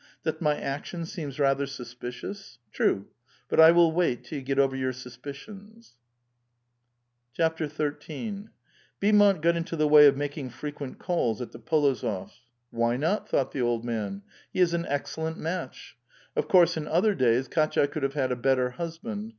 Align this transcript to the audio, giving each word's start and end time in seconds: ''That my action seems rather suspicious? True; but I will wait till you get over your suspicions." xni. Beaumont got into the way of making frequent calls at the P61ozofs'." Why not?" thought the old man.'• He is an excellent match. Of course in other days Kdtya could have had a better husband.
''That 0.25 0.41
my 0.41 0.59
action 0.59 1.05
seems 1.05 1.37
rather 1.39 1.67
suspicious? 1.67 2.57
True; 2.71 3.05
but 3.47 3.59
I 3.59 3.69
will 3.69 3.91
wait 3.91 4.23
till 4.23 4.39
you 4.39 4.43
get 4.43 4.57
over 4.57 4.75
your 4.75 4.93
suspicions." 4.93 5.93
xni. 7.37 8.47
Beaumont 8.99 9.41
got 9.43 9.55
into 9.55 9.75
the 9.75 9.87
way 9.87 10.07
of 10.07 10.17
making 10.17 10.49
frequent 10.49 10.97
calls 10.97 11.39
at 11.39 11.51
the 11.51 11.59
P61ozofs'." 11.59 12.39
Why 12.71 12.97
not?" 12.97 13.29
thought 13.29 13.51
the 13.51 13.61
old 13.61 13.85
man.'• 13.85 14.23
He 14.51 14.59
is 14.59 14.73
an 14.73 14.87
excellent 14.87 15.37
match. 15.37 15.95
Of 16.35 16.47
course 16.47 16.75
in 16.75 16.87
other 16.87 17.13
days 17.13 17.47
Kdtya 17.47 17.91
could 17.91 18.01
have 18.01 18.15
had 18.15 18.31
a 18.31 18.35
better 18.35 18.71
husband. 18.71 19.29